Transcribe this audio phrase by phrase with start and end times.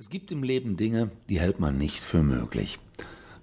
[0.00, 2.78] Es gibt im Leben Dinge, die hält man nicht für möglich.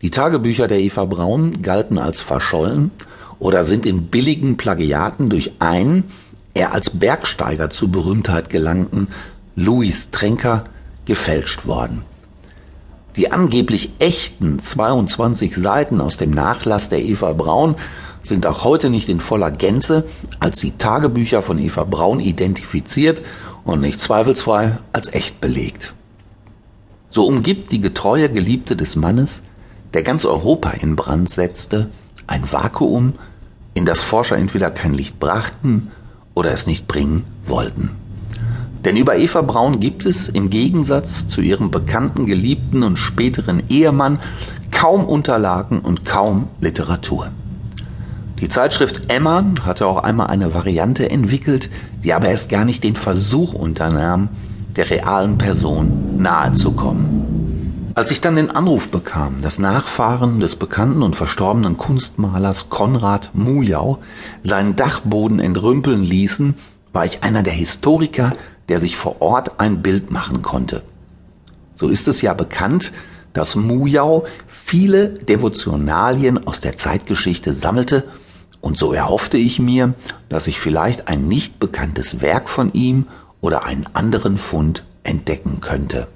[0.01, 2.89] Die Tagebücher der Eva Braun galten als verschollen
[3.37, 6.05] oder sind in billigen Plagiaten durch einen,
[6.55, 9.09] er als Bergsteiger zur Berühmtheit gelangten,
[9.55, 10.65] Louis Trenker,
[11.05, 12.01] gefälscht worden.
[13.17, 17.75] Die angeblich echten 22 Seiten aus dem Nachlass der Eva Braun
[18.23, 23.21] sind auch heute nicht in voller Gänze als die Tagebücher von Eva Braun identifiziert
[23.63, 25.93] und nicht zweifelsfrei als echt belegt.
[27.17, 29.41] So umgibt die getreue Geliebte des Mannes,
[29.95, 31.89] der ganz Europa in Brand setzte,
[32.27, 33.13] ein Vakuum,
[33.73, 35.89] in das Forscher entweder kein Licht brachten
[36.35, 37.89] oder es nicht bringen wollten.
[38.85, 44.19] Denn über Eva Braun gibt es im Gegensatz zu ihrem bekannten Geliebten und späteren Ehemann
[44.69, 47.29] kaum Unterlagen und kaum Literatur.
[48.39, 51.71] Die Zeitschrift Emma hatte auch einmal eine Variante entwickelt,
[52.03, 54.29] die aber erst gar nicht den Versuch unternahm,
[54.77, 57.16] der realen Person nahezukommen.
[57.97, 63.97] Als ich dann den Anruf bekam, dass Nachfahren des bekannten und verstorbenen Kunstmalers Konrad Mujau
[64.43, 66.53] seinen Dachboden entrümpeln ließen,
[66.93, 68.33] war ich einer der Historiker,
[68.69, 70.83] der sich vor Ort ein Bild machen konnte.
[71.75, 72.91] So ist es ja bekannt,
[73.33, 78.03] dass Mujau viele Devotionalien aus der Zeitgeschichte sammelte,
[78.61, 79.95] und so erhoffte ich mir,
[80.29, 83.07] dass ich vielleicht ein nicht bekanntes Werk von ihm
[83.41, 86.07] oder einen anderen Fund entdecken könnte.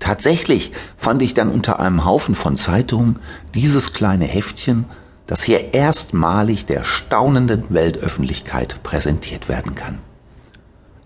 [0.00, 3.18] Tatsächlich fand ich dann unter einem Haufen von Zeitungen
[3.54, 4.84] dieses kleine Heftchen,
[5.26, 9.98] das hier erstmalig der staunenden Weltöffentlichkeit präsentiert werden kann.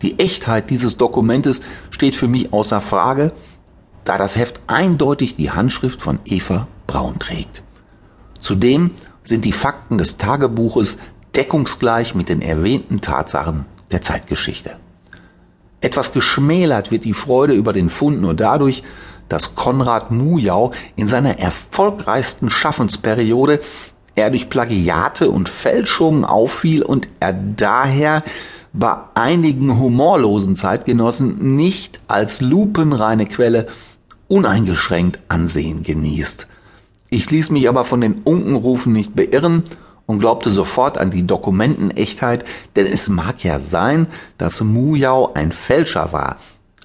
[0.02, 3.32] Die Echtheit dieses Dokumentes steht für mich außer Frage,
[4.04, 7.62] da das Heft eindeutig die Handschrift von Eva Braun trägt.
[8.40, 8.90] Zudem
[9.22, 10.98] sind die Fakten des Tagebuches
[11.36, 14.76] deckungsgleich mit den erwähnten Tatsachen der Zeitgeschichte.
[15.82, 18.82] Etwas geschmälert wird die Freude über den Fund nur dadurch,
[19.28, 23.60] dass Konrad Mujau in seiner erfolgreichsten Schaffensperiode
[24.14, 28.22] er durch Plagiate und Fälschungen auffiel und er daher
[28.72, 33.66] bei einigen humorlosen Zeitgenossen nicht als lupenreine Quelle
[34.28, 36.46] uneingeschränkt Ansehen genießt.
[37.10, 39.64] Ich ließ mich aber von den Unkenrufen nicht beirren
[40.12, 42.44] und glaubte sofort an die Dokumentenechtheit,
[42.76, 44.06] denn es mag ja sein,
[44.36, 46.36] dass Mujau ein Fälscher war,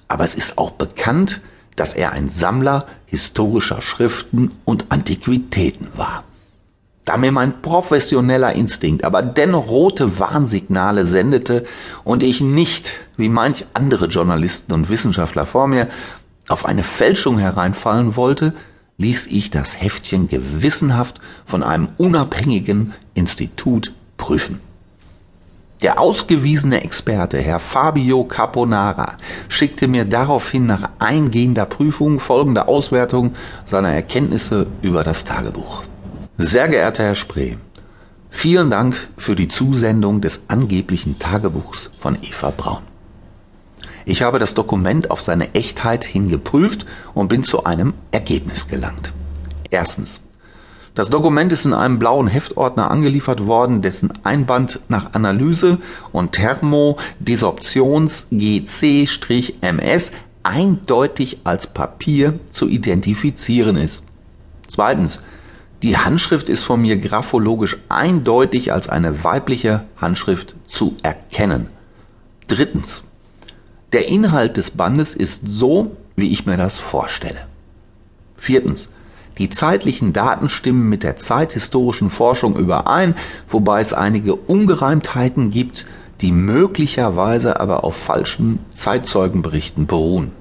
[0.08, 1.42] aber es ist auch bekannt,
[1.76, 6.24] dass er ein Sammler historischer Schriften und Antiquitäten war.
[7.04, 11.66] Da mir mein professioneller Instinkt aber dennoch rote Warnsignale sendete
[12.04, 15.88] und ich nicht, wie manch andere Journalisten und Wissenschaftler vor mir,
[16.48, 18.54] auf eine Fälschung hereinfallen wollte,
[18.98, 24.60] ließ ich das Heftchen gewissenhaft von einem unabhängigen Institut prüfen.
[25.82, 29.16] Der ausgewiesene Experte, Herr Fabio Caponara,
[29.48, 35.84] schickte mir daraufhin nach eingehender Prüfung folgende Auswertung seiner Erkenntnisse über das Tagebuch.
[36.36, 37.54] Sehr geehrter Herr Spree,
[38.30, 42.87] vielen Dank für die Zusendung des angeblichen Tagebuchs von Eva Braun.
[44.08, 49.12] Ich habe das Dokument auf seine Echtheit hin geprüft und bin zu einem Ergebnis gelangt.
[49.70, 50.22] Erstens.
[50.94, 55.76] Das Dokument ist in einem blauen Heftordner angeliefert worden, dessen Einband nach Analyse
[56.10, 64.02] und Thermodesorptions GC-MS eindeutig als Papier zu identifizieren ist.
[64.68, 65.20] Zweitens.
[65.82, 71.68] Die Handschrift ist von mir graphologisch eindeutig als eine weibliche Handschrift zu erkennen.
[72.46, 73.04] Drittens.
[73.92, 77.46] Der Inhalt des Bandes ist so, wie ich mir das vorstelle.
[78.36, 78.90] Viertens.
[79.38, 83.14] Die zeitlichen Daten stimmen mit der zeithistorischen Forschung überein,
[83.48, 85.86] wobei es einige Ungereimtheiten gibt,
[86.20, 90.32] die möglicherweise aber auf falschen Zeitzeugenberichten beruhen.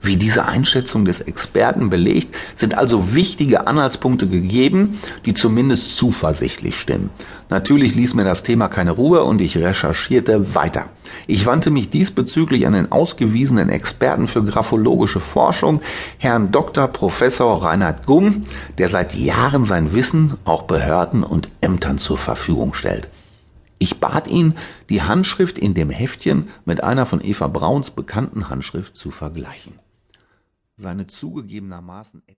[0.00, 7.10] Wie diese Einschätzung des Experten belegt, sind also wichtige Anhaltspunkte gegeben, die zumindest zuversichtlich stimmen.
[7.50, 10.86] Natürlich ließ mir das Thema keine Ruhe und ich recherchierte weiter.
[11.26, 15.80] Ich wandte mich diesbezüglich an den ausgewiesenen Experten für graphologische Forschung,
[16.18, 16.86] Herrn Dr.
[16.86, 18.44] Professor Reinhard Gumm,
[18.78, 23.08] der seit Jahren sein Wissen auch Behörden und Ämtern zur Verfügung stellt.
[23.80, 24.54] Ich bat ihn,
[24.90, 29.74] die Handschrift in dem Heftchen mit einer von Eva Brauns bekannten Handschrift zu vergleichen.
[30.78, 32.22] Seine zugegebenermaßen